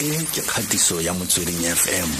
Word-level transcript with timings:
e 0.00 0.24
ke 0.32 0.40
kgatiso 0.40 0.96
ya 1.04 1.12
motsweding 1.12 1.60
fm 1.76 2.10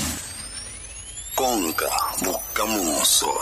konka 1.35 1.89
bokamoso 2.21 3.33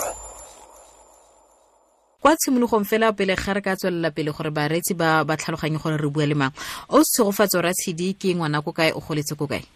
kwa 2.22 2.36
tshimologong 2.36 2.84
fela 2.84 3.12
pele 3.12 3.34
ga 3.34 3.52
re 3.54 3.60
ka 3.60 3.74
tswelela 3.74 4.10
pele 4.14 4.30
gore 4.30 4.50
bareetsi 4.54 4.94
ba 4.94 5.24
ba 5.26 5.34
tlhaloganye 5.34 5.82
gore 5.82 5.98
re 5.98 6.08
bua 6.08 6.26
le 6.26 6.34
mang 6.38 6.54
o 6.88 7.02
tshegofatso 7.02 7.58
Ratshidi 7.58 8.14
ke 8.14 8.30
ngwana 8.34 8.62
ko 8.62 8.70
kae 8.70 8.94
o 8.94 9.02
goletse 9.02 9.34
ko 9.34 9.46
kae 9.50 9.66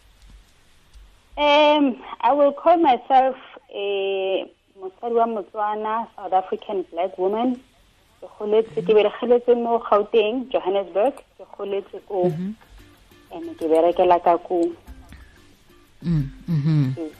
Um, 1.34 1.96
I 2.20 2.32
will 2.32 2.52
call 2.52 2.76
myself 2.76 3.34
a 3.74 4.46
mosadi 4.78 5.16
wa 5.16 5.26
Motswana, 5.26 6.06
South 6.14 6.32
African 6.32 6.84
black 6.92 7.16
woman. 7.18 7.56
Ke 8.20 8.28
goletse 8.38 8.84
ke 8.84 8.92
beregeletse 8.92 9.56
mo 9.56 9.80
Gauteng, 9.80 10.52
Johannesburg. 10.52 11.16
Ke 11.40 11.44
goletse 11.56 11.98
ko 12.06 12.28
and 13.34 13.56
ke 13.58 13.64
berekela 13.68 14.18
ka 14.22 14.38
ko. 14.38 14.68
mm 16.02 16.26
-hmm. 16.48 17.12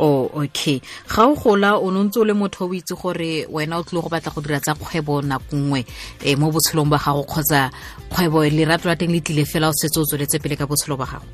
oh 0.00 0.30
okay. 0.34 0.80
Ga 1.08 1.28
o 1.28 1.34
gola 1.34 1.76
o 1.76 1.90
nontse 1.90 2.18
o 2.20 2.24
le 2.24 2.32
motho 2.32 2.64
o 2.64 2.72
itse 2.72 2.94
gore 2.96 3.46
wena 3.50 3.78
o 3.78 3.82
tlile 3.82 4.02
go 4.02 4.08
batla 4.08 4.32
go 4.32 4.40
dira 4.40 4.60
tsa 4.60 4.74
kgwebo 4.74 5.22
nako 5.22 5.56
nngwe 5.56 5.84
um 6.26 6.40
mo 6.40 6.50
botshelong 6.50 6.88
ba 6.88 6.98
gago 6.98 7.22
kgotsa 7.28 7.70
kgwebo 8.08 8.44
lerato 8.48 8.88
la 8.88 8.96
teng 8.96 9.12
le 9.12 9.20
tlile 9.20 9.44
fela 9.44 9.68
o 9.68 9.72
setse 9.72 10.00
o 10.00 10.04
tsweletse 10.04 10.40
pele 10.40 10.56
ka 10.56 10.66
botshelo 10.66 10.96
ba 10.96 11.04
gago? 11.04 11.26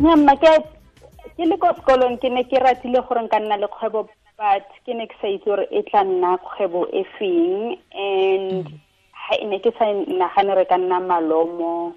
Nyamma 0.00 0.36
ke 0.38 0.50
ke 1.36 1.44
le 1.44 1.56
ko 1.58 1.68
sekolong 1.74 2.18
ke 2.22 2.28
ne 2.30 2.44
ke 2.46 2.58
ratile 2.62 3.02
gore 3.02 3.22
nka 3.26 3.38
nna 3.42 3.56
le 3.58 3.66
kgwebo 3.66 4.06
but 4.38 4.66
ke 4.86 4.94
ne 4.94 5.06
ke 5.06 5.14
sa 5.20 5.26
itse 5.26 5.44
gore 5.44 5.66
e 5.70 5.82
tla 5.90 6.02
nna 6.04 6.38
kgwebo 6.38 6.86
e 6.94 7.02
feng 7.18 7.74
and 7.94 8.70
ha 9.12 9.34
ne 9.42 9.58
ke 9.58 9.70
sa 9.78 9.90
nagane 10.06 10.54
re 10.54 10.64
ka 10.64 10.78
nna 10.78 10.98
malomo 11.00 11.94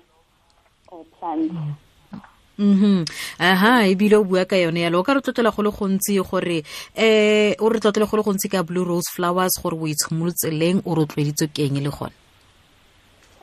mhm 2.57 3.03
aha 3.39 3.83
o 3.89 4.23
bua 4.23 4.45
ka 4.45 4.55
yone 4.55 4.79
yalo 4.79 4.99
o 4.99 5.03
ka 5.03 5.13
re 5.13 5.21
tlotlela 5.21 5.51
go 5.51 5.63
le 5.63 5.71
gontsi 5.71 6.15
gore 6.23 6.63
eh 6.95 7.55
o 7.59 7.69
re 7.69 7.79
tlotlele 7.79 8.07
go 8.07 8.17
le 8.17 8.23
gontsi 8.23 8.47
ka 8.47 8.63
blue 8.63 8.85
rose 8.85 9.11
flowers 9.11 9.59
gore 9.61 9.75
o 9.75 9.87
itshimolotse 9.87 10.51
leng 10.51 10.79
o 10.85 10.95
le 10.95 11.05
gone 11.91 12.15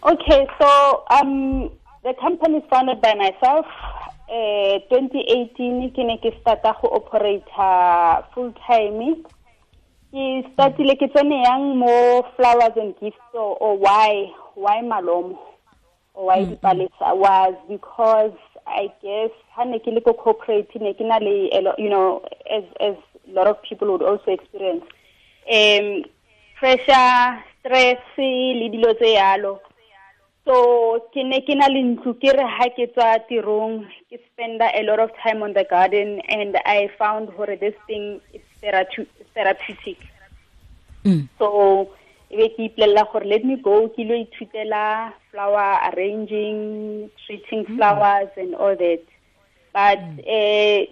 Okay, 0.04 0.48
so 0.58 1.04
um, 1.12 1.70
the 2.02 2.12
company 2.20 2.58
is 2.58 2.64
founded 2.68 3.00
by 3.00 3.14
myself. 3.14 3.66
Uh, 4.26 4.82
2018 4.90 5.94
ke 5.94 6.02
ne 6.02 6.18
ke 6.18 6.34
starta 6.42 6.74
go 6.82 6.90
operate 6.90 7.46
full 8.34 8.50
time. 8.66 9.22
Ke 10.10 10.42
startile 10.50 10.98
ke 10.98 11.06
tsene 11.14 11.38
yang 11.46 11.78
mo 11.78 12.26
flowers 12.34 12.74
and 12.74 12.98
gifts 12.98 13.30
or, 13.32 13.78
why 13.78 14.26
why 14.58 14.82
malomo 14.82 15.51
why 16.14 16.44
dipalesa 16.44 17.16
was 17.16 17.54
because 17.68 18.36
I 18.66 18.92
guess 19.02 19.30
ha 19.54 19.64
ne 19.64 19.78
ke 19.78 19.86
le 19.88 20.00
ko 20.00 20.12
corporate 20.12 20.74
ne 20.80 20.94
ke 20.94 21.00
na 21.00 21.18
le 21.18 21.48
a 21.52 21.60
lo- 21.60 21.78
you 21.78 21.88
know 21.88 22.22
as 22.50 22.64
as 22.80 22.96
a 23.28 23.32
lot 23.32 23.46
of 23.46 23.62
people 23.62 23.90
would 23.92 24.02
also 24.02 24.30
experience. 24.30 24.84
Um 25.50 26.04
pressure 26.58 27.42
stress 27.60 27.98
le 28.18 28.68
dilo 28.70 28.94
tse 28.94 29.14
yalo. 29.16 29.60
So 30.44 31.06
ke 31.14 31.24
ne 31.24 31.40
ke 31.40 31.56
na 31.56 31.66
le 31.66 31.82
ntlo 31.82 32.14
ke 32.20 32.36
re 32.38 32.46
ha 32.46 32.68
ke 32.76 32.86
tswa 32.94 33.18
tirong 33.30 33.86
ke 34.10 34.18
spenda 34.26 34.70
a 34.74 34.82
lot 34.82 35.00
of 35.00 35.10
time 35.22 35.42
on 35.42 35.52
the 35.54 35.64
garden 35.64 36.20
and 36.28 36.56
i 36.66 36.90
found 36.98 37.30
hore 37.30 37.56
this 37.56 37.74
thing 37.86 38.20
is 38.32 38.42
therapeutic. 38.60 39.98
Mm. 41.04 41.28
so 41.38 41.90
e 42.32 42.36
be 42.36 42.48
ke 42.56 42.60
ipolelela 42.64 43.04
gore 43.12 43.28
let 43.28 43.44
me 43.44 43.56
go 43.56 43.88
ke 43.92 44.04
lo 44.08 44.16
ithutela 44.16 45.12
flower 45.30 45.68
arranging 45.92 47.10
treating 47.26 47.64
mm. 47.64 47.76
flowers 47.76 48.32
and 48.36 48.54
all 48.54 48.74
that. 48.76 49.04
But 49.76 50.00
mm. 50.00 50.24
eh 50.24 50.86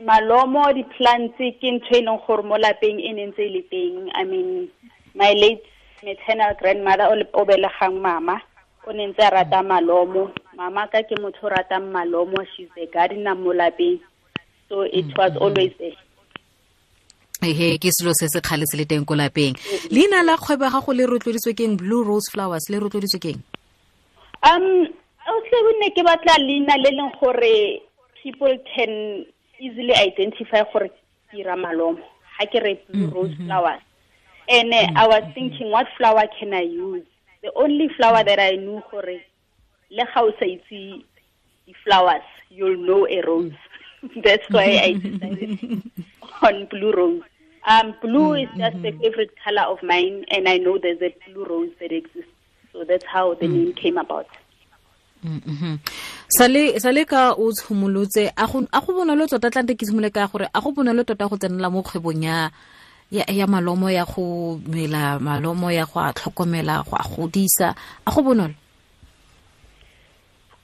malomo 0.00 0.72
di-plants 0.72 1.36
ke 1.36 1.68
ntho 1.68 1.92
e 1.92 2.00
leng 2.00 2.20
gore 2.24 2.42
mo 2.42 2.56
lapeng 2.56 2.96
e 2.96 3.12
ne 3.12 3.28
ntse 3.28 3.44
e 3.44 3.52
le 3.52 3.62
teng. 3.68 4.08
I 4.16 4.24
mean 4.24 4.72
my 5.14 5.32
late 5.36 5.64
maternal 6.00 6.56
grandmother 6.56 7.12
o 7.12 7.14
le- 7.20 7.32
o 7.36 7.44
belegang 7.44 8.00
mama 8.00 8.40
o 8.88 8.92
ne 8.96 9.12
ntse 9.12 9.20
a 9.20 9.30
rata 9.36 9.60
malomo. 9.60 10.32
Mama 10.56 10.88
ka 10.88 11.04
ke 11.04 11.20
motho 11.20 11.44
o 11.44 11.52
ratang 11.52 11.92
malomo 11.92 12.40
she's 12.56 12.72
a 12.80 12.88
gardener 12.88 13.36
mo 13.36 13.52
lapeng. 13.52 14.00
So 14.72 14.80
it 14.88 15.12
mm, 15.12 15.18
was 15.20 15.36
always 15.36 15.76
there 15.76 16.05
ehe 17.44 17.78
ke 17.78 17.92
selo 17.92 18.14
se 18.14 18.28
se 18.28 18.40
kgale 18.40 18.64
se 18.66 18.76
le 18.76 18.84
teng 18.84 19.04
ko 19.04 19.14
lapeng. 19.14 19.56
Leina 19.90 20.22
la 20.24 20.36
kgwebo 20.36 20.70
gago 20.70 20.92
le 20.92 21.06
rotloeditswe 21.06 21.54
keng? 21.54 21.76
Blue 21.76 22.04
rose 22.04 22.30
flowers 22.32 22.68
le 22.70 22.80
rotloeditswe 22.80 23.20
keng? 23.20 23.42
Um, 24.42 24.88
also 25.28 25.56
ne 25.80 25.90
ke 25.90 26.04
batla 26.06 26.38
leina 26.40 26.76
le 26.80 26.90
leng 26.96 27.12
gore 27.20 27.82
people 28.22 28.56
can 28.74 29.26
easily 29.60 29.94
identify 29.94 30.64
gore 30.72 30.88
ke 30.88 31.36
dira 31.36 31.56
malomo 31.56 32.00
ha 32.38 32.46
ke 32.46 32.62
re 32.62 32.80
blue 32.88 33.10
rose 33.10 33.34
flowers. 33.44 33.82
And 34.48 34.72
uh, 34.72 34.86
i 34.96 35.06
was 35.06 35.24
thinking 35.34 35.70
what 35.70 35.86
flower 35.98 36.24
can 36.38 36.54
i 36.54 36.62
use? 36.62 37.04
The 37.42 37.52
only 37.54 37.88
flower 37.96 38.24
that 38.24 38.40
i 38.40 38.56
knew 38.56 38.82
gore 38.90 39.20
le 39.90 40.04
ga 40.14 40.20
o 40.22 40.32
sa 40.38 40.46
itse 40.46 41.04
di-flowers 41.66 42.24
you'll 42.48 42.78
know 42.78 43.06
a 43.06 43.20
rose. 43.26 43.52
That's 44.24 44.48
why 44.50 44.80
i 44.88 44.92
decided 44.92 45.82
on 46.42 46.66
blue 46.66 46.92
rose 46.92 47.22
um 47.66 47.94
blue 48.00 48.34
mm 48.34 48.36
-hmm. 48.36 48.42
is 48.42 48.50
just 48.58 48.84
a 48.84 48.92
favorite 49.00 49.32
color 49.44 49.66
of 49.72 49.82
mine 49.82 50.24
and 50.30 50.48
i 50.48 50.58
know 50.58 50.78
there's 50.78 51.02
a 51.02 51.12
blue 51.26 51.44
rose 51.44 51.72
that 51.80 51.92
exists 51.92 52.32
so 52.72 52.84
that's 52.84 53.06
how 53.06 53.34
the 53.34 53.46
mm 53.46 53.52
-hmm. 53.52 53.64
name 53.64 53.72
came 53.72 53.98
about 54.00 54.26
Mhm. 55.26 55.78
sale 56.28 56.78
sale 56.78 57.04
ka 57.04 57.34
o 57.34 57.50
tshimolotse 57.50 58.30
a 58.36 58.46
go 58.46 58.66
a 58.72 58.80
go 58.80 58.92
bonolo 58.92 59.26
tota 59.26 59.50
tlante 59.50 59.74
ke 59.74 59.86
simole 59.86 60.10
ka 60.10 60.26
gore 60.30 60.46
a 60.52 60.60
go 60.60 60.70
bonolo 60.70 61.02
tota 61.04 61.26
go 61.28 61.36
tsenela 61.36 61.70
mo 61.70 61.82
kgwebong 61.82 62.22
ya 62.22 62.50
ya, 63.10 63.24
ya 63.26 63.46
malomo 63.46 63.90
ya 63.90 64.04
go 64.04 64.60
mela 64.68 65.18
malomo 65.18 65.70
ya 65.72 65.86
go 65.86 66.00
a 66.00 66.12
tlhokomela 66.12 66.84
go 66.86 66.94
a 66.94 67.04
godisa 67.08 67.74
a 68.06 68.10
go 68.10 68.22
bonolo 68.22 68.54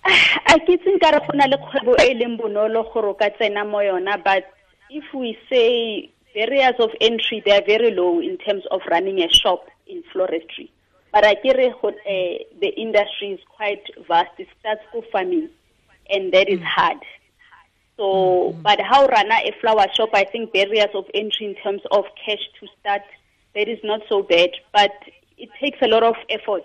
a 0.52 0.54
ke 0.62 0.78
tsinka 0.78 1.10
nka 1.10 1.12
re 1.16 1.18
go 1.26 1.32
na 1.34 1.46
le 1.50 1.56
kgwebo 1.56 1.92
e 1.98 2.10
e 2.10 2.14
leng 2.14 2.36
bonolo 2.38 2.86
gore 2.92 3.08
o 3.10 3.14
ka 3.14 3.30
tsena 3.34 3.64
mo 3.64 3.82
yona 3.82 4.14
but 4.22 4.44
if 4.92 5.04
we 5.14 5.38
say 5.50 6.10
barriers 6.34 6.74
of 6.78 6.90
entry 7.00 7.42
they 7.44 7.52
are 7.52 7.64
very 7.66 7.90
low 7.94 8.20
in 8.20 8.36
terms 8.38 8.64
of 8.70 8.80
running 8.90 9.20
a 9.20 9.28
shop 9.32 9.66
in 9.86 10.02
floristry. 10.14 10.70
But 11.12 11.24
re 11.24 11.74
go- 11.80 11.94
eh, 12.06 12.38
the 12.60 12.68
industry 12.76 13.32
is 13.32 13.40
quite 13.56 13.82
vast. 14.08 14.30
It 14.38 14.48
starts 14.60 14.82
go 14.92 15.02
farming 15.12 15.48
and 16.10 16.32
that 16.32 16.48
is 16.48 16.60
mm. 16.60 16.64
hard. 16.64 16.98
So 17.96 18.04
mm-hmm. 18.04 18.62
but 18.62 18.80
how 18.80 19.06
rana 19.06 19.36
a 19.44 19.52
flower 19.60 19.86
shop 19.96 20.10
i 20.14 20.24
think 20.24 20.52
barriers 20.52 20.94
of 20.94 21.04
entry 21.14 21.46
in 21.46 21.54
terms 21.56 21.82
of 21.90 22.04
cash 22.24 22.44
to 22.60 22.66
start 22.80 23.02
that 23.54 23.68
is 23.68 23.78
not 23.84 24.00
so 24.08 24.22
bad. 24.22 24.50
But 24.72 24.92
it 25.38 25.50
takes 25.60 25.78
a 25.82 25.88
lot 25.88 26.02
of 26.02 26.16
effort. 26.30 26.64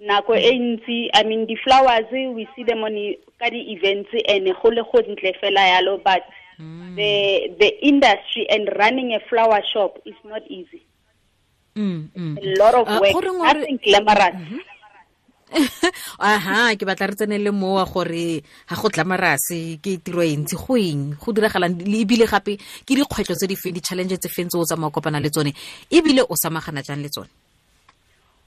Nako 0.00 0.34
e 0.36 0.50
mm. 0.50 0.78
ntsi 0.78 1.10
i 1.14 1.22
mean 1.24 1.46
the 1.46 1.56
flowers 1.64 2.06
we 2.10 2.48
see 2.56 2.64
them 2.64 2.82
on 2.84 2.96
i- 2.96 3.18
ka 3.38 3.50
di 3.50 3.72
events 3.74 4.10
and 4.28 4.46
go 4.62 4.68
le 4.68 4.82
go 4.82 4.98
ntle 5.02 5.32
fela 5.40 5.62
yalo 5.72 5.98
but 6.02 6.22
the 6.96 7.12
the 7.58 7.70
industry 7.86 8.46
and 8.50 8.68
running 8.76 9.14
a 9.14 9.20
flower 9.28 9.60
shop 9.72 9.98
is 10.04 10.16
not 10.24 10.42
easy. 10.48 10.82
Mm, 11.76 12.10
mm. 12.10 12.34
a 12.36 12.46
lot 12.58 12.74
of 12.74 12.84
Ah, 12.88 12.98
work 13.00 13.14
goreng 13.14 13.38
wa 13.38 13.52
re- 13.52 13.60
nothing 13.62 13.78
glamorous. 13.78 14.36
Aha 16.22 16.74
ke 16.78 16.86
batla 16.86 17.10
re 17.10 17.14
tsenele 17.18 17.50
mowa 17.50 17.82
gore 17.86 18.42
ga 18.42 18.74
go 18.78 18.86
tlamarase 18.88 19.78
ke 19.82 19.98
tiro 20.02 20.22
e 20.22 20.34
ntsi. 20.36 20.54
Go 20.54 20.74
eng? 20.78 21.14
Go 21.18 21.32
diragalang 21.34 21.74
le 21.74 21.98
ebile 22.06 22.26
gape 22.26 22.54
ke 22.58 22.92
dikgwetlho 22.94 23.34
tse 23.34 23.46
di 23.50 23.56
feng 23.58 23.74
di-challenge 23.74 24.18
tse 24.18 24.28
feng 24.30 24.46
tse 24.46 24.58
o 24.58 24.64
tsamaya 24.66 24.90
o 24.90 24.94
kopana 24.94 25.18
le 25.18 25.30
tsone? 25.30 25.50
Ebile 25.90 26.22
o 26.22 26.34
samagana 26.38 26.82
jang 26.82 27.02
le 27.02 27.08
tsone 27.10 27.30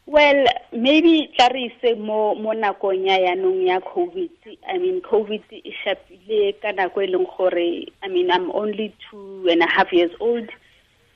well 0.05 0.45
maybe 0.71 1.31
tla 1.37 1.49
re 1.49 1.71
ise 1.71 1.95
mo 1.95 2.35
mo 2.35 2.51
nakong 2.53 3.07
ya 3.07 3.17
yanong 3.17 3.63
ya 3.63 3.79
covid. 3.79 4.31
I 4.67 4.77
mean 4.77 5.01
covid 5.01 5.43
e 5.51 5.73
shapile 5.83 6.59
ka 6.61 6.71
nako 6.75 7.03
e 7.03 7.07
leng 7.07 7.27
gore 7.37 7.87
i 8.03 8.07
mean 8.07 8.31
i'm 8.31 8.51
only 8.51 8.93
two 9.09 9.47
and 9.49 9.61
a 9.63 9.67
half 9.67 9.93
years 9.93 10.11
old. 10.19 10.49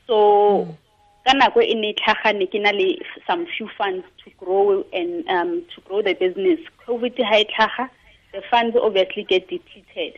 So 0.08 0.68
ka 1.26 1.34
nako 1.34 1.62
e 1.64 1.76
ne 1.76 1.90
e 1.90 1.96
tlhaga 2.00 2.38
ne 2.38 2.48
ke 2.48 2.60
na 2.64 2.72
le 2.72 2.96
some 3.28 3.46
few 3.58 3.68
funds 3.78 4.06
to 4.24 4.32
grow 4.40 4.84
and 4.94 5.28
um 5.28 5.64
to 5.76 5.82
grow 5.82 6.02
the 6.02 6.14
business. 6.14 6.60
Covid 6.88 7.20
ha 7.20 7.44
e 7.44 7.46
tlhaga 7.46 7.90
the 8.32 8.42
funds 8.50 8.78
obviously 8.80 9.24
get 9.24 9.50
depleted. 9.50 10.16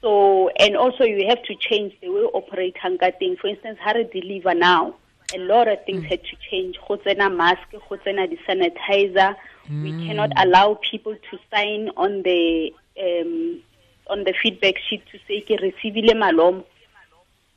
So 0.00 0.48
and 0.60 0.76
also 0.76 1.02
you 1.02 1.26
have 1.26 1.42
to 1.42 1.54
change 1.58 1.92
the 2.00 2.10
way 2.10 2.22
operate 2.30 2.76
ka 2.78 2.88
teng. 2.88 3.36
For 3.40 3.48
instance 3.48 3.78
ha 3.82 3.90
re 3.98 4.04
deliver 4.04 4.54
now 4.54 4.94
a 5.34 5.38
lot 5.38 5.68
of 5.68 5.84
things 5.84 6.02
mm. 6.02 6.08
had 6.08 6.22
to 6.24 6.36
change. 6.50 6.76
Go 6.86 6.96
tsena 6.96 7.34
mask 7.34 7.70
go 7.72 7.96
tsena 7.96 8.28
di-sanitizer. 8.28 9.34
We 9.68 9.92
mm. 9.92 10.06
cannot 10.06 10.32
allow 10.36 10.78
people 10.90 11.14
to 11.14 11.38
sign 11.52 11.90
on 11.96 12.22
the 12.22 12.72
um 13.00 13.60
on 14.08 14.24
the 14.24 14.34
feedback 14.40 14.76
sheet 14.88 15.02
to 15.12 15.18
say 15.26 15.40
ke 15.40 15.60
receivile 15.60 16.14
malomo 16.14 16.64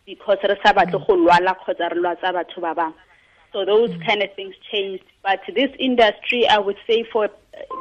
because 0.05 0.39
re 0.43 0.57
sa 0.63 0.73
batle 0.73 0.99
mm. 0.99 1.07
go 1.07 1.15
lwala 1.15 1.55
kgotsa 1.59 1.91
re 1.93 1.99
lwatsa 2.01 2.33
batho 2.33 2.61
ba 2.61 2.73
bangwe 2.75 2.93
so 3.51 3.65
those 3.65 3.89
kind 4.05 4.21
of 4.21 4.31
things 4.35 4.53
changed. 4.71 5.03
But 5.23 5.41
this 5.55 5.71
industry 5.79 6.47
i 6.47 6.57
would 6.57 6.77
say 6.87 7.03
for 7.11 7.29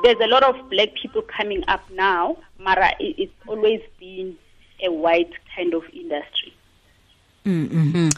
there's 0.03 0.21
a 0.23 0.27
lot 0.27 0.43
of 0.43 0.71
black 0.71 0.91
people 1.01 1.23
coming 1.23 1.63
up 1.69 1.83
now, 1.91 2.37
Mara, 2.59 2.93
it's 2.99 3.33
always 3.47 3.81
been 3.99 4.37
a 4.83 4.91
white 4.91 5.33
kind 5.55 5.75
of 5.75 5.83
industry. 5.93 6.53
Mm-hmm. 7.49 8.09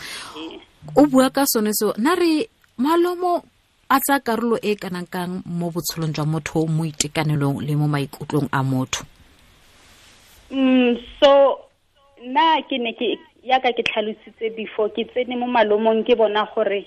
o 0.97 1.06
bua 1.06 1.31
ka 1.31 1.47
sone 1.47 1.71
so 1.71 1.94
na 2.03 2.19
re 2.19 2.50
malomo 2.79 3.44
a 3.87 4.00
tsa 4.03 4.19
karolo 4.19 4.59
e 4.59 4.75
kanang 4.75 5.06
kang 5.06 5.43
mo 5.47 5.71
botshelong 5.71 6.11
jwa 6.11 6.27
motho 6.27 6.67
mo 6.67 6.82
itekanelong 6.82 7.62
le 7.62 7.75
mo 7.79 7.87
maikutlong 7.87 8.50
a 8.50 8.62
motho? 8.62 9.06
Mm, 10.50 10.99
so 11.23 11.62
na 12.27 12.59
ke 12.67 12.79
ne 12.79 12.91
ke 12.99 13.19
yaka 13.47 13.71
ke 13.73 13.87
tlhalositse 13.87 14.50
before 14.56 14.91
ke 14.91 15.06
tsene 15.15 15.38
mo 15.38 15.47
malomong 15.47 16.03
ke 16.03 16.19
bona 16.19 16.43
gore 16.55 16.87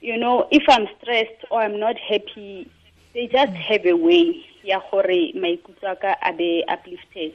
you 0.00 0.16
know 0.18 0.48
if 0.50 0.66
i'm 0.68 0.88
stressed 0.98 1.46
or 1.50 1.62
i'm 1.62 1.78
not 1.78 1.94
happy 1.96 2.66
they 3.14 3.26
just 3.26 3.52
have 3.52 3.86
a 3.86 3.94
way 3.94 4.42
ya 4.64 4.80
gore 4.90 5.32
maikutlo 5.38 5.92
a 5.92 5.96
ka 5.96 6.18
a 6.22 6.32
be 6.32 6.64
uplifted 6.68 7.32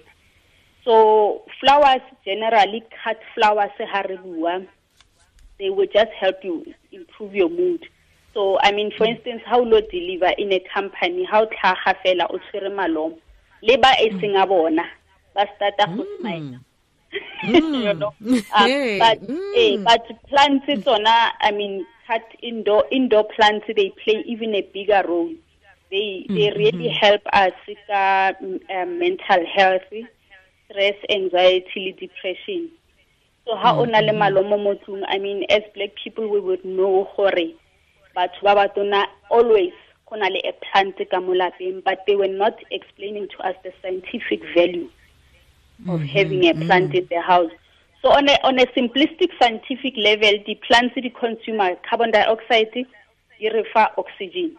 so 0.86 1.42
flowers 1.60 2.06
generally 2.24 2.84
cut 3.04 3.20
flowers 3.34 3.74
ha 3.92 4.02
re 4.08 4.18
bua. 4.18 4.62
They 5.60 5.70
will 5.70 5.88
just 5.88 6.12
help 6.20 6.44
you 6.44 6.64
improve 6.92 7.34
your 7.34 7.50
mood. 7.50 7.82
So 8.34 8.60
i 8.62 8.72
mean 8.72 8.92
for 8.98 9.06
instance 9.08 9.42
how 9.46 9.62
lo 9.64 9.82
deliver 9.82 10.32
in 10.38 10.54
a 10.54 10.62
company 10.74 11.26
how 11.26 11.46
tlhaga 11.46 11.96
fela 12.06 12.30
o 12.30 12.38
tshwere 12.38 12.70
malomo. 12.70 13.18
Le 13.62 13.78
ba 13.78 13.92
e 14.00 14.12
seng 14.22 14.36
a 14.36 14.46
bona 14.46 14.86
ba 15.34 15.48
starta 15.58 15.90
go 15.98 16.06
smile. 16.20 16.60
You 17.44 17.94
know? 17.94 18.14
Uh, 18.56 18.68
but 19.00 19.18
eh 19.56 19.78
but 19.88 20.04
plants 20.30 20.68
tsona 20.84 21.32
i 21.42 21.52
mean 21.52 21.86
cut 22.08 22.28
indoor 22.44 22.86
indoor 22.92 23.24
plants 23.36 23.66
they 23.68 23.90
play 24.04 24.22
even 24.28 24.54
a 24.54 24.62
bigger 24.74 25.04
role. 25.08 25.34
They 25.90 26.26
they 26.30 26.52
really 26.56 26.90
help 26.90 27.22
us 27.34 27.56
ka 27.88 28.34
um, 28.42 29.00
mental 29.00 29.42
health 29.56 29.90
stress 30.76 30.96
anxiety 31.10 31.80
le 31.80 31.92
depression. 31.94 32.70
So 33.46 33.56
ha 33.56 33.78
o 33.80 33.86
na 33.86 34.00
le 34.00 34.12
malomo 34.12 34.58
mo 34.58 34.76
tlung 34.76 35.04
i 35.08 35.20
mean 35.20 35.46
as 35.50 35.64
black 35.74 35.96
people 36.04 36.28
we 36.28 36.40
would 36.40 36.66
know 36.66 37.08
gore 37.16 37.56
batho 38.16 38.42
ba 38.44 38.56
batona 38.56 39.06
always 39.30 39.74
go 40.10 40.18
na 40.18 40.28
le 40.28 40.42
a 40.44 40.54
plant 40.66 40.98
ka 41.10 41.20
mo 41.20 41.34
lapeng 41.34 41.84
but 41.84 42.04
they 42.08 42.16
were 42.16 42.28
not 42.44 42.58
explaining 42.72 43.28
to 43.30 43.38
us 43.48 43.56
the 43.64 43.72
scientific 43.82 44.42
value 44.54 44.90
of 45.88 46.00
mm 46.00 46.04
-hmm. 46.04 46.08
having 46.08 46.44
a 46.50 46.54
plant 46.54 46.90
mm 46.90 46.92
-hmm. 46.92 47.00
in 47.00 47.08
the 47.08 47.22
house. 47.22 47.54
So 48.02 48.10
on 48.12 48.30
a, 48.30 48.36
on 48.44 48.60
a 48.60 48.66
simplistic 48.76 49.32
scientific 49.40 49.96
level 49.98 50.34
the 50.46 50.56
plants 50.68 50.96
di 50.96 51.10
consume 51.10 51.78
carbon 51.90 52.12
dioxide 52.12 52.86
di 53.40 53.50
refer 53.50 53.88
oxygen. 53.98 54.58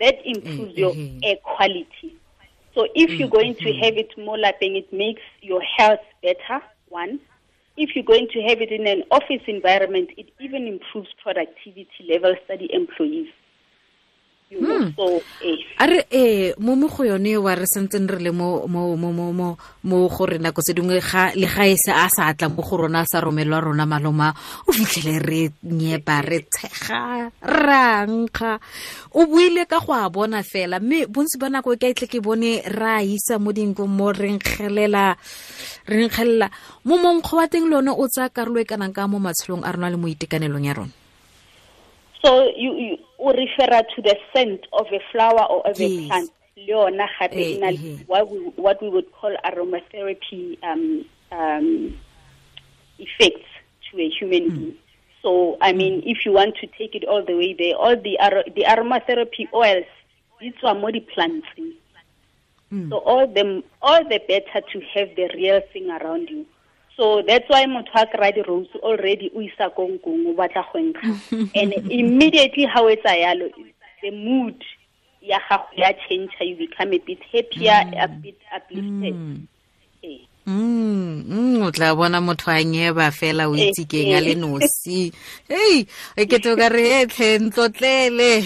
That 0.00 0.16
improves 0.24 0.78
your 0.78 0.94
air 1.22 1.36
quality 1.44 2.19
so 2.74 2.86
if 2.94 3.10
you're 3.18 3.28
mm, 3.28 3.32
going 3.32 3.54
to 3.56 3.64
mm. 3.64 3.84
have 3.84 3.96
it 3.96 4.10
more 4.18 4.36
lapeng 4.36 4.76
it 4.76 4.92
makes 4.92 5.22
your 5.40 5.62
health 5.62 6.00
better 6.22 6.62
one. 6.88 7.20
If 7.76 7.94
you're 7.94 8.04
going 8.04 8.28
to 8.32 8.42
have 8.42 8.60
it 8.60 8.70
in 8.70 8.86
an 8.86 9.04
office 9.10 9.42
environment 9.46 10.10
it 10.16 10.28
even 10.40 10.66
improves 10.66 11.08
productivity 11.22 12.02
levels 12.08 12.36
tsa 12.46 12.56
di 12.56 12.68
employees 12.72 13.30
Hmm. 14.50 14.90
a 15.78 15.86
re 15.86 16.10
eh 16.10 16.54
mo 16.58 16.74
mo 16.74 16.90
go 16.90 17.06
yone 17.06 17.38
wa 17.38 17.54
re 17.54 17.70
sentseng 17.70 18.10
re 18.10 18.18
le 18.18 18.34
mo 18.34 18.66
mo 18.66 18.98
mo 18.98 19.14
mo 19.14 19.30
mo 19.30 19.48
mo 19.86 20.08
go 20.10 20.26
re 20.26 20.42
nako 20.42 20.58
se 20.58 20.74
dingwe 20.74 20.98
ga 20.98 21.30
le 21.38 21.46
ga 21.46 21.70
e 21.70 21.78
se 21.78 21.94
a 21.94 22.10
sa 22.10 22.34
tla 22.34 22.50
mo 22.50 22.58
go 22.58 22.82
rona 22.82 23.06
sa 23.06 23.22
romelwa 23.22 23.62
rona 23.62 23.86
maloma 23.86 24.34
o 24.66 24.74
fitlhele 24.74 25.22
re 25.22 25.42
nyepa 25.62 26.26
re 26.26 26.50
tshega 26.50 27.30
rankga 27.46 28.58
o 29.14 29.22
buile 29.30 29.70
ka 29.70 29.78
go 29.78 29.94
a 29.94 30.10
bona 30.10 30.42
fela 30.42 30.82
mme 30.82 31.06
bontsi 31.06 31.38
ba 31.38 31.46
nako 31.46 31.74
e 31.74 31.78
ka 31.78 31.86
itle 31.86 32.10
ke 32.10 32.18
bone 32.18 32.66
ra 32.66 32.98
isa 33.06 33.38
mo 33.38 33.54
dinko 33.54 33.86
mo 33.86 34.10
re 34.10 34.34
nkgelela 34.34 35.14
re 35.86 36.06
nkgelela. 36.10 36.50
Mo 36.90 36.98
monkgo 36.98 37.38
wa 37.38 37.46
teng 37.46 37.70
le 37.70 37.78
one 37.78 37.94
o 37.94 38.04
tsaya 38.10 38.34
karolo 38.34 38.58
e 38.58 38.66
kanang 38.66 38.90
ka 38.90 39.06
mo 39.06 39.22
matshelong 39.22 39.62
a 39.62 39.70
rona 39.70 39.94
le 39.94 39.98
mo 39.98 40.10
itekanelong 40.10 40.66
ya 40.66 40.74
rona 40.74 40.99
so 42.24 42.50
you, 42.56 42.74
you 42.74 42.96
refer 43.18 43.82
to 43.94 44.02
the 44.02 44.16
scent 44.32 44.66
of 44.72 44.86
a 44.92 45.00
flower 45.10 45.44
or 45.44 45.66
of 45.66 45.78
yes. 45.78 45.90
a 45.90 46.06
plant 46.06 46.30
leona 46.56 47.06
gape 47.18 47.36
e 47.36 47.58
na 47.58 47.70
what 48.06 48.30
we 48.30 48.38
what 48.56 48.82
we 48.82 48.88
would 48.88 49.10
call 49.12 49.34
aromatherapy 49.44 50.58
um, 50.62 51.04
um, 51.32 51.96
effects 52.98 53.48
to 53.90 54.00
a 54.00 54.08
human 54.08 54.50
mm. 54.50 54.54
being 54.56 54.74
so 55.22 55.56
i 55.60 55.72
mean 55.72 56.02
if 56.04 56.24
you 56.24 56.32
want 56.32 56.54
to 56.56 56.66
take 56.78 56.94
it 56.94 57.04
all 57.04 57.24
the 57.24 57.36
way 57.36 57.54
there 57.58 57.74
all 57.74 57.96
the 57.96 58.18
the 58.54 58.64
aromatherapy 58.64 59.48
oils 59.54 59.86
it's 60.40 60.62
mo 60.62 60.90
di 60.90 61.00
plants 61.00 61.46
mm. 61.58 62.88
so 62.90 62.98
all 62.98 63.26
them 63.26 63.62
all 63.82 64.02
the 64.04 64.20
better 64.28 64.60
to 64.72 64.80
have 64.92 65.08
the 65.16 65.28
real 65.34 65.60
thing 65.72 65.90
around 65.90 66.28
you 66.28 66.44
so 67.00 67.22
that's 67.26 67.48
why 67.48 67.64
motho 67.64 67.96
a 67.96 68.06
kry 68.06 68.30
di-rose 68.30 68.68
already 68.84 69.32
o 69.34 69.40
isa 69.40 69.72
ko 69.72 69.88
nkong 69.88 70.28
o 70.28 70.32
batla 70.36 70.68
go 70.68 70.76
nkga 70.76 71.08
and 71.60 71.72
immediately 71.88 72.68
ha 72.68 72.84
o 72.84 72.92
etsa 72.92 73.16
yalo 73.16 73.48
the 74.04 74.10
mood 74.12 74.60
ya 75.24 75.40
gago 75.48 75.64
ya 75.76 75.92
change 76.04 76.36
you 76.40 76.56
become 76.60 76.92
a 76.92 76.98
bit 76.98 77.22
happier 77.32 77.80
mm. 77.88 78.04
a 78.04 78.08
bit 78.08 78.36
uplifted 78.52 79.16
mm. 79.16 79.48
Mm, 80.46 81.24
mm, 81.28 81.62
o 81.62 81.70
tla 81.70 81.94
bona 81.94 82.20
motho 82.20 82.50
a 82.50 82.64
nyeba 82.64 83.10
fela 83.12 83.44
o 83.48 83.54
itse 83.54 83.84
keng 83.84 84.14
a 84.16 84.20
le 84.24 84.34
nosi. 84.34 85.12
Hei 85.52 85.84
e 86.16 86.24
ke 86.24 86.40
to 86.40 86.56
ka 86.56 86.68
re 86.72 87.04
etlhe 87.04 87.36
ntlotlele 87.44 88.40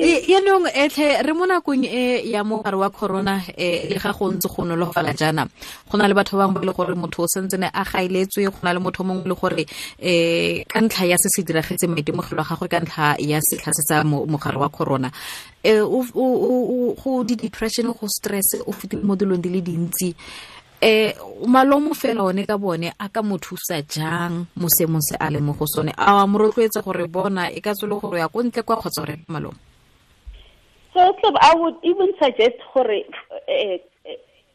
yaanong 0.30 0.72
etlhe 0.72 1.20
re 1.20 1.32
mo 1.36 1.44
nakong 1.44 1.84
e 1.84 2.32
ya 2.32 2.40
mogare 2.48 2.80
wa 2.80 2.88
corona 2.88 3.44
e 3.52 3.92
le 3.92 4.00
ga 4.00 4.16
go 4.16 4.32
ntse 4.32 4.48
go 4.48 4.64
nolofala 4.64 5.12
jaana 5.12 5.44
go 5.84 5.98
na 6.00 6.08
le 6.08 6.16
batho 6.16 6.40
bangwe 6.40 6.64
le 6.64 6.72
gore 6.72 6.96
motho 6.96 7.22
o 7.22 7.28
santsene 7.28 7.68
a 7.68 7.84
gaeletswe 7.84 8.48
go 8.48 8.58
na 8.64 8.72
le 8.72 8.80
motho 8.80 9.04
mongwe 9.04 9.28
le 9.28 9.36
gore 9.36 9.64
um 10.00 10.64
ka 10.64 10.80
ntlha 10.80 11.12
ya 11.12 11.16
se 11.20 11.28
se 11.28 11.44
diragetse 11.44 11.84
maitemogelo 11.84 12.40
a 12.40 12.48
gagwe 12.48 12.68
ka 12.72 12.80
ntlha 12.80 13.20
ya 13.20 13.36
setlha 13.44 13.72
se 13.76 13.84
tsa 13.84 14.00
mogare 14.04 14.56
wa 14.56 14.72
corona 14.72 15.12
um 15.64 16.94
go 16.94 17.24
di-depression 17.24 17.92
go 17.92 18.06
stress 18.08 18.54
o 18.66 18.72
fetile 18.72 19.02
mo 19.02 19.14
dilong 19.16 19.40
di 19.40 19.48
le 19.50 19.60
dintsi. 19.60 20.14
Eh 20.82 21.12
malomo 21.46 21.92
fela 21.92 22.24
one 22.24 22.46
ka 22.46 22.56
bone 22.56 22.92
a 22.98 23.08
ka 23.08 23.20
mo 23.22 23.36
thusa 23.36 23.82
jang 23.84 24.46
mo 24.56 24.68
seemong 24.68 25.04
se 25.04 25.16
a 25.20 25.30
le 25.30 25.40
mo 25.40 25.52
go 25.52 25.66
sone? 25.66 25.92
A 25.96 26.26
mo 26.26 26.38
rotloetsa 26.38 26.82
gore 26.82 27.06
bona 27.06 27.50
e 27.52 27.60
ka 27.60 27.74
tsole 27.74 28.00
gore 28.00 28.18
ya 28.18 28.28
ko 28.28 28.40
ntle 28.42 28.62
kwa 28.62 28.76
kgotsa 28.76 29.04
gore 29.04 29.20
malomo? 29.28 29.58
So 30.94 31.12
club 31.20 31.36
i 31.40 31.54
would 31.54 31.76
even 31.84 32.12
suggest 32.16 32.56
gore 32.72 33.04
uh, 33.04 33.78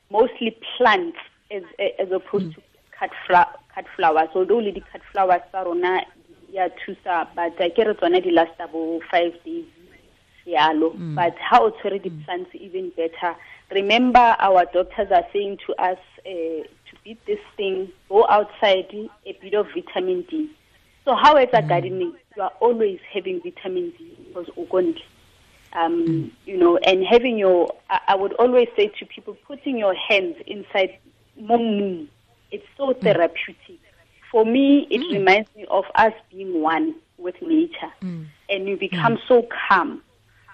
mostly 0.09 0.57
plants 0.77 1.17
as, 1.51 1.63
as 1.99 2.11
opposed 2.11 2.47
mm. 2.49 2.55
to 2.55 2.61
cut, 2.97 3.11
fla 3.27 3.45
cut 3.73 3.85
flowers. 3.95 4.29
Although 4.33 4.59
le 4.65 4.71
di-cut 4.71 5.01
flowers 5.11 5.45
tsa 5.51 5.61
rona 5.63 6.01
ya 6.51 6.69
thusa 6.81 7.29
but 7.35 7.53
ke 7.57 7.85
re 7.85 7.93
tsone 7.93 8.17
di 8.23 8.31
lasta 8.31 8.65
bo 8.65 8.99
five 9.11 9.37
days 9.45 9.74
yalo 10.45 10.93
mm. 10.93 11.15
but 11.15 11.35
how 11.37 11.65
o 11.65 11.71
tshwere 11.71 11.99
di-plants 11.99 12.49
even 12.53 12.89
better 12.91 13.35
remember 13.71 14.35
our 14.39 14.65
doctors 14.73 15.11
are 15.11 15.25
saying 15.33 15.57
to 15.65 15.73
us 15.81 15.97
uh, 16.25 16.61
to 16.87 16.93
beat 17.03 17.23
this 17.25 17.39
thing 17.57 17.89
go 18.09 18.25
outside 18.29 18.87
a 19.25 19.33
bit 19.41 19.53
of 19.53 19.67
vitamin 19.73 20.21
d 20.29 20.49
so 21.03 21.15
how 21.15 21.35
it's 21.35 21.51
mm. 21.53 21.67
gardening 21.67 22.13
you 22.35 22.41
are 22.41 22.53
always 22.59 22.99
having 23.13 23.41
vitamin 23.41 23.91
d 23.97 24.17
because 24.27 24.47
ugonli 24.57 25.01
um, 25.73 26.05
mm. 26.07 26.31
you 26.45 26.57
know 26.57 26.77
and 26.77 27.03
having 27.05 27.37
your 27.37 27.73
I, 27.89 27.99
I, 28.09 28.15
would 28.15 28.33
always 28.33 28.69
say 28.75 28.87
to 28.99 29.05
people 29.05 29.35
putting 29.45 29.77
your 29.77 29.93
hands 29.93 30.35
inside 30.47 30.97
moon 31.37 32.09
it's 32.51 32.65
so 32.77 32.93
mm. 32.93 33.01
therapeutic 33.01 33.79
for 34.31 34.45
me 34.45 34.87
it 34.89 35.01
mm. 35.01 35.13
reminds 35.13 35.53
me 35.55 35.65
of 35.69 35.85
us 35.95 36.13
being 36.31 36.61
one 36.61 36.95
with 37.17 37.35
nature 37.41 37.91
mm. 38.01 38.25
and 38.49 38.67
you 38.67 38.77
become 38.77 39.17
so 39.27 39.47
calm 39.67 40.01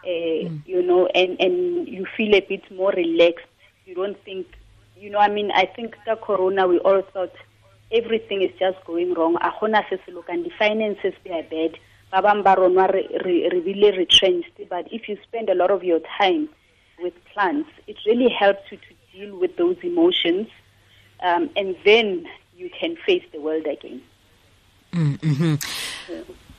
uh, 0.03 0.49
mm. 0.49 0.61
you 0.65 0.81
know, 0.81 1.07
and, 1.07 1.39
and 1.39 1.87
you 1.87 2.05
feel 2.17 2.35
a 2.35 2.41
bit 2.41 2.69
more 2.71 2.91
relaxed. 2.91 3.45
You 3.85 3.95
don't 3.95 4.21
think, 4.23 4.47
you 4.97 5.09
know, 5.09 5.19
I 5.19 5.29
mean, 5.29 5.51
I 5.51 5.65
think 5.65 5.95
the 6.05 6.15
corona, 6.15 6.67
we 6.67 6.79
all 6.79 7.01
thought 7.01 7.33
everything 7.91 8.41
is 8.41 8.51
just 8.59 8.83
going 8.85 9.13
wrong. 9.13 9.35
Ahona 9.35 9.83
se 9.89 9.99
look 10.11 10.29
and 10.29 10.45
the 10.45 10.51
finances 10.57 11.13
they 11.23 11.31
are 11.31 11.43
bad. 11.43 11.77
re 12.13 13.49
really 13.65 13.97
retrenched. 13.97 14.69
But 14.69 14.91
if 14.91 15.07
you 15.07 15.17
spend 15.23 15.49
a 15.49 15.55
lot 15.55 15.71
of 15.71 15.83
your 15.83 15.99
time 16.17 16.49
with 16.99 17.13
plants, 17.33 17.69
it 17.87 17.97
really 18.05 18.29
helps 18.29 18.71
you 18.71 18.77
to 18.77 19.17
deal 19.17 19.37
with 19.37 19.55
those 19.57 19.77
emotions, 19.83 20.47
um, 21.21 21.49
and 21.55 21.75
then 21.83 22.25
you 22.55 22.69
can 22.69 22.95
face 23.05 23.23
the 23.31 23.39
world 23.39 23.65
again. 23.65 24.01
Mm-hmm. 24.93 25.55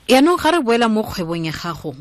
yaanong 0.09 0.41
ga 0.41 0.51
re 0.51 0.61
boela 0.65 0.89
mo 0.91 1.05
kgwebong 1.05 1.47
ya 1.47 1.53
gago 1.53 1.95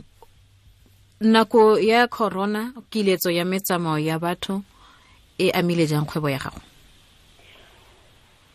nako 1.22 1.80
ya 1.80 2.08
corona 2.08 2.74
kiletso 2.90 3.32
ya 3.32 3.46
metsamao 3.46 4.00
ya 4.00 4.20
batho 4.20 4.62
e 5.38 5.52
amile 5.52 5.86
jang 5.88 6.06
kgwebo 6.06 6.30
ya 6.30 6.40
gago? 6.40 6.62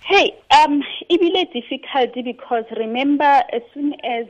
Hey 0.00 0.34
um 0.50 0.82
ebile 1.08 1.46
difficult 1.52 2.14
because 2.24 2.64
remember 2.76 3.42
as 3.52 3.62
soon 3.72 3.94
as 4.02 4.26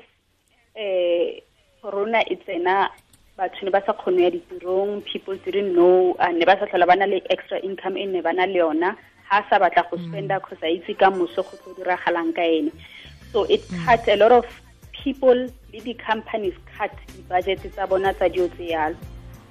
uh, 0.76 1.40
corona 1.82 2.20
e 2.28 2.36
tsena 2.36 2.90
batho 3.38 3.64
ne 3.64 3.70
ba 3.70 3.82
sa 3.86 3.92
kgone 3.92 4.22
ya 4.22 4.30
ditirong 4.30 5.04
people 5.04 5.36
didn't 5.44 5.72
know 5.72 6.16
uh, 6.20 6.28
ne 6.28 6.44
ba 6.44 6.56
sa 6.60 6.66
tlhola 6.66 6.86
ba 6.86 6.96
na 6.96 7.06
le 7.06 7.22
extra 7.30 7.58
income 7.60 7.96
e 7.96 8.06
ne 8.06 8.20
ba 8.20 8.32
na 8.32 8.44
le 8.44 8.60
yona 8.60 8.96
ha 9.28 9.44
sa 9.48 9.58
batla 9.58 9.88
go 9.90 9.96
spenda 9.96 10.40
cause 10.40 10.62
a 10.62 10.68
itse 10.68 10.92
ka 10.98 11.10
moso 11.10 11.42
go 11.42 11.56
tlo 11.56 11.72
diragalang 11.74 12.34
ka 12.36 12.42
ene. 12.42 12.72
So 13.32 13.44
it 13.44 13.64
cut 13.84 14.06
a 14.08 14.16
lot 14.16 14.32
of 14.32 14.44
people 15.06 15.38
le 15.72 15.80
di-companies 15.86 16.56
cut 16.74 16.90
di-budget 17.14 17.62
tsa 17.72 17.86
bona 17.86 18.10
tsa 18.18 18.28
dio 18.28 18.48
tse 18.58 18.66
yalo 18.74 18.96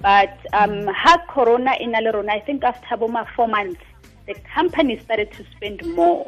but 0.04 0.34
um 0.52 0.86
ha 1.02 1.16
corona 1.32 1.72
e 1.80 1.86
na 1.92 2.00
le 2.04 2.12
rona 2.16 2.32
i 2.36 2.42
think 2.48 2.64
after 2.70 2.96
boma 3.00 3.24
four 3.34 3.48
months 3.48 3.80
the 4.26 4.34
company 4.54 4.98
started 5.04 5.32
to 5.32 5.42
spend 5.56 5.80
more 5.96 6.26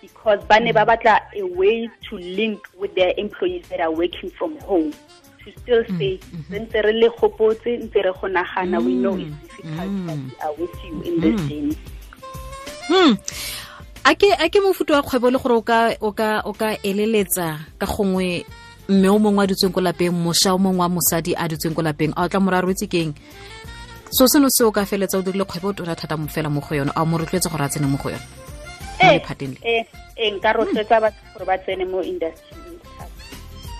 because 0.00 0.40
ba 0.48 0.60
ne 0.60 0.72
ba 0.72 0.84
batla 0.86 1.18
a 1.36 1.44
way 1.60 1.88
to 2.08 2.16
link 2.16 2.60
with 2.78 2.94
their 2.94 3.12
employees 3.16 3.64
that 3.68 3.80
are 3.80 3.92
working 3.92 4.30
from 4.30 4.58
home. 4.60 4.92
To 5.44 5.52
still 5.60 5.84
mm, 5.84 5.98
say 5.98 6.12
mm-hmm. 6.18 6.54
ntse 6.54 6.82
re 6.84 6.92
le 6.92 7.08
gopotse 7.16 7.70
ntse 7.84 8.04
re 8.04 8.12
go 8.20 8.28
nagana 8.28 8.78
we 8.84 8.92
know 8.94 9.16
mm, 9.16 9.24
it's 9.24 9.36
difficult 9.56 9.88
mm. 9.88 10.06
but 10.06 10.18
we 10.20 10.32
are 10.44 10.54
with 10.60 10.76
you 10.84 10.94
in 11.08 11.14
this 11.24 11.36
journey 11.48 11.76
hmm 12.92 13.12
a 14.04 14.14
ke 14.14 14.28
a 14.38 14.48
ke 14.48 14.58
mofuto 14.60 14.94
wa 14.94 15.02
kgwebo 15.02 15.30
le 15.30 15.38
gore 15.38 15.54
o 15.54 15.62
ka 15.62 15.94
o 16.00 16.12
ka 16.12 16.42
o 16.44 16.52
ka 16.52 16.76
eleletsa 16.82 17.58
ka 17.78 17.86
gongwe 17.86 18.44
mme 18.88 19.08
o 19.08 19.18
mongwe 19.18 19.44
a 19.44 19.46
dutseng 19.46 19.72
ko 19.72 19.80
lapeng 19.80 20.10
mošwa 20.12 20.54
o 20.54 20.58
mongwe 20.58 20.80
wa 20.80 20.88
mosadi 20.88 21.34
a 21.36 21.46
dutseng 21.48 21.74
ko 21.74 21.82
lapeng. 21.82 22.12
A 22.16 22.24
o 22.24 22.28
tla 22.28 22.40
moraro 22.40 22.70
itse 22.70 22.88
keng 22.88 23.14
so 24.10 24.26
seno 24.26 24.48
se 24.50 24.64
o 24.64 24.72
ka 24.72 24.84
feletsa 24.84 25.18
o 25.18 25.22
dirile 25.22 25.44
kgwebo 25.44 25.68
o 25.68 25.72
tona 25.72 25.94
thata 25.94 26.16
mo 26.16 26.26
fela 26.28 26.50
mo 26.50 26.60
go 26.60 26.74
yone 26.74 26.90
a 26.96 27.04
mo 27.04 27.18
rotloetse 27.18 27.50
gore 27.50 27.64
a 27.64 27.68
tsene 27.68 27.86
mo 27.86 27.98
go 27.98 28.08
yone. 28.10 28.22
Mo 29.00 29.06
Eh, 29.06 29.16
lephateng 29.20 29.54
le. 29.54 29.58
eh, 29.64 29.84
eh, 30.16 30.32
nka 30.34 30.52
rotloetsa 30.52 31.00
batho 31.00 31.20
gore 31.34 31.44
ba 31.46 31.58
tsene 31.58 31.84
mo 31.84 32.02
industry 32.02 32.56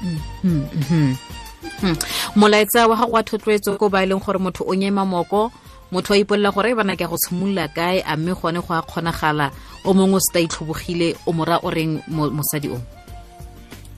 Hmm. 0.01 0.65
Hmm. 0.89 1.97
molaetsa 2.37 2.89
wa 2.89 2.97
gago 2.97 3.13
wa 3.13 3.23
thotloetso 3.23 3.77
ko 3.77 3.89
ba 3.89 4.01
e 4.05 4.07
leng 4.07 4.21
gore 4.21 4.39
motho 4.39 4.65
o 4.65 4.73
nyema 4.75 5.05
moko 5.05 5.51
motho 5.93 6.15
a 6.15 6.19
ipolela 6.23 6.53
gore 6.55 6.71
e 6.71 6.75
bana 6.75 6.97
ke 6.97 7.05
go 7.05 7.17
tshimolola 7.21 7.69
kae 7.69 8.01
a 8.01 8.17
mme 8.17 8.33
gone 8.33 8.61
go 8.65 8.73
a 8.73 8.81
kgonagala 8.81 9.51
o 9.85 9.95
mongwe 9.95 10.17
o 10.17 10.21
se 10.21 10.33
ta 10.33 10.41
itlhobogile 10.41 11.15
o 11.27 11.33
mora 11.33 11.59
o 11.63 11.71
reng 11.71 12.03
mosadi 12.09 12.69
o 12.69 12.81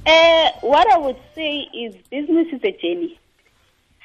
Uh, 0.05 0.51
what 0.62 0.85
I 0.91 0.99
would 0.99 1.21
say 1.33 1.69
is 1.73 1.95
business 2.11 2.49
is 2.53 2.61
a 2.65 2.73
journey. 2.73 3.19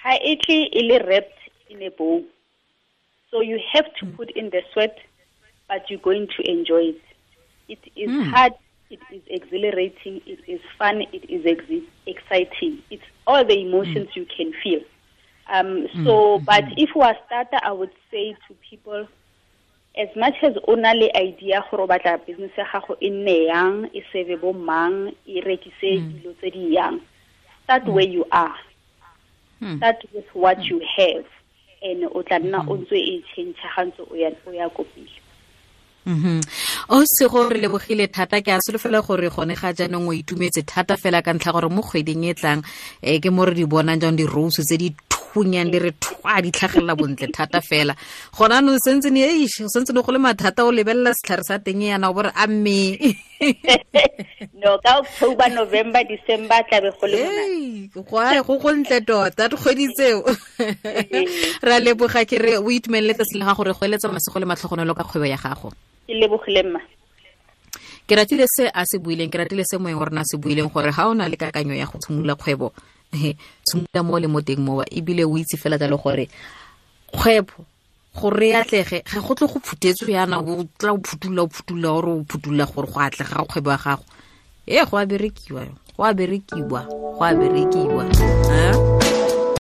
Ha 0.03 0.13
itle 0.24 0.69
ile 0.72 1.00
wrapped 1.07 1.39
in 1.69 1.81
a 1.81 1.89
bow. 1.89 2.24
So 3.31 3.41
you 3.41 3.60
have 3.74 3.86
to 4.00 4.05
put 4.05 4.29
in 4.31 4.51
the 4.51 4.62
sweat, 4.74 4.96
but 5.67 5.89
you're 5.89 6.00
going 6.00 6.27
to 6.38 6.50
enjoy 6.50 6.93
it. 6.93 7.01
It 7.67 7.79
is 7.96 8.10
hard, 8.29 8.53
it 8.91 9.00
is 9.10 9.24
exhilarating, 9.27 10.22
it 10.27 10.39
is 10.48 10.62
fun, 10.77 11.01
it 11.12 11.29
is 11.29 11.46
ex- 11.46 11.89
exciting. 12.05 12.84
It's 12.91 13.03
all 13.25 13.43
the 13.43 13.60
emotions 13.60 14.10
you 14.15 14.25
can 14.25 14.53
feel. 14.63 14.81
Um, 15.51 15.88
so, 16.05 16.39
but 16.46 16.63
if 16.77 16.89
we 16.96 17.01
are 17.01 17.17
starter, 17.25 17.60
I 17.63 17.72
would 17.72 17.91
say 18.12 18.36
to 18.48 18.53
people, 18.69 19.07
as 19.97 20.09
much 20.15 20.37
as 20.43 20.53
o 20.67 20.75
na 20.75 20.93
le 20.93 21.09
idea 21.15 21.63
gore 21.69 21.83
o 21.83 21.87
batla 21.87 22.17
business 22.25 22.51
ya 22.57 22.65
gago 22.71 22.95
e 23.01 23.09
nne 23.09 23.45
yang 23.49 23.89
e 23.93 24.01
seve 24.13 24.37
bo 24.39 24.53
mang 24.53 25.11
e 25.25 25.41
rekise 25.41 26.01
dilo 26.05 26.33
tse 26.37 26.49
di 26.53 26.75
yang 26.75 27.01
start 27.63 27.87
where 27.87 28.07
you 28.07 28.25
are. 28.31 28.55
Mm. 29.61 29.77
start 29.77 29.97
with 30.13 30.29
what 30.33 30.63
you 30.65 30.79
have. 30.97 31.25
And 31.81 32.05
o 32.13 32.21
tla 32.21 32.39
nna 32.39 32.61
o 32.69 32.77
ntse 32.77 32.97
e 32.97 33.23
change 33.33 33.57
ga 33.75 33.85
ntse 33.85 34.01
o 34.05 34.15
ya 34.15 34.29
o 34.45 34.51
ya 34.53 34.69
ko 34.69 34.85
Mhm. 36.07 36.39
o 36.89 37.03
se 37.03 37.27
go 37.27 37.49
re 37.49 37.59
lebogile 37.59 38.07
thata 38.07 38.39
ke 38.39 38.47
a 38.55 38.63
solofela 38.63 39.03
gore 39.03 39.27
gone 39.27 39.55
ga 39.59 39.73
jaanong 39.75 40.07
o 40.07 40.13
itumetse 40.15 40.63
thata 40.63 40.95
fela 40.95 41.19
ka 41.21 41.35
ntlha 41.35 41.51
gore 41.51 41.67
mo 41.67 41.83
kgweding 41.83 42.23
e 42.23 42.33
tlang 42.33 42.63
um 42.63 43.19
ke 43.19 43.29
mo 43.29 43.43
re 43.43 43.51
di 43.51 43.67
bonang 43.67 43.99
jang 43.99 44.15
di-rose 44.15 44.63
tse 44.63 44.77
di 44.79 44.95
thunyang 45.38 45.70
di 45.70 45.77
re 45.77 45.91
thwa 45.94 46.41
di 46.41 46.50
tlhagelela 46.51 46.98
bontle 46.98 47.29
thata 47.29 47.62
fela. 47.62 47.94
Gona 48.34 48.62
no 48.62 48.77
sentse 48.82 49.10
ne 49.12 49.22
eish 49.22 49.62
o 49.62 49.70
sentsene 49.70 50.01
go 50.01 50.12
le 50.12 50.17
mathata 50.17 50.65
o 50.65 50.72
lebelela 50.72 51.13
setlhare 51.13 51.44
sa 51.46 51.60
teng 51.60 51.82
yana 51.82 52.10
o 52.10 52.13
bore 52.13 52.32
a 52.34 52.48
mme 52.48 52.98
no 54.58 54.82
ka 54.82 54.98
october 54.98 55.50
november 55.53 56.01
december 56.03 56.58
tla 56.65 56.82
be 56.82 56.89
go 56.98 57.06
le 57.06 57.17
monate. 57.22 58.34
Ei, 58.34 58.41
go 58.41 58.58
go 58.58 58.70
ntle 58.74 59.06
tota 59.06 59.50
dikgwedi 59.50 59.88
tseo. 59.94 60.25
Re 61.65 61.74
a 61.74 61.79
leboga 61.79 62.25
ke 62.25 62.41
re 62.41 62.58
o 62.58 62.65
itumelele 62.65 63.13
tsatsi 63.13 63.38
le 63.38 63.46
ga 63.46 63.53
gore 63.53 63.74
go 63.77 63.86
eletsa 63.86 64.10
masego 64.10 64.39
le 64.41 64.50
matlhogonelo 64.50 64.98
ka 64.98 65.06
kgwebo 65.06 65.29
ya 65.29 65.38
gago. 65.38 65.70
Ke 66.08 66.13
lebogile 66.17 66.63
mma. 66.65 66.82
Ke 68.08 68.15
ratile 68.15 68.48
se 68.50 68.72
a 68.74 68.86
se 68.88 68.98
buileng 68.98 69.29
ke 69.29 69.38
ratile 69.38 69.63
se 69.67 69.77
moeng 69.77 70.00
wa 70.00 70.10
rona 70.10 70.22
a 70.22 70.25
se 70.25 70.38
buileng 70.38 70.72
gore 70.74 70.89
ga 70.89 71.06
o 71.06 71.13
na 71.13 71.27
le 71.29 71.38
kakanyo 71.38 71.77
ya 71.77 71.86
go 71.86 72.00
tshimolola 72.01 72.34
kgwebo 72.36 72.74
tshimolola 73.11 74.03
mo 74.03 74.19
le 74.19 74.27
mo 74.27 74.41
teng 74.41 74.59
mowa 74.59 74.85
ebile 74.91 75.23
o 75.25 75.37
itse 75.37 75.57
fela 75.57 75.77
jalo 75.77 75.97
gore 75.97 76.29
kgwebo 77.13 77.65
gore 78.15 78.49
e 78.49 78.55
atlege 78.55 79.03
ga 79.05 79.21
go 79.21 79.35
tle 79.35 79.47
go 79.47 79.59
phutetswe 79.59 80.11
yana 80.11 80.39
o 80.39 80.65
tla 80.77 80.93
o 80.93 80.99
phutula 80.99 81.43
o 81.43 81.47
phutula 81.47 81.91
ore 81.91 82.11
o 82.11 82.25
phutula 82.27 82.65
gore 82.65 82.87
go 82.87 82.99
atlega 82.99 83.35
ga 83.35 83.45
kgwebo 83.45 83.71
ya 83.71 83.77
gago 83.77 84.05
e 84.65 84.85
go 84.85 84.97
a 84.97 85.05
berekiwa 85.05 85.61
go 85.97 86.03
a 86.03 86.13
berekiwa 86.13 86.81
go 87.17 87.23
a 87.23 87.33
berekiwa 87.33 88.03
eh? 88.51 88.96